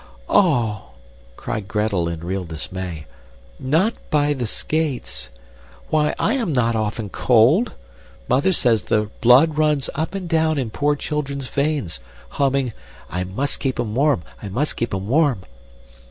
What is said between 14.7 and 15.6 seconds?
keep 'em warm.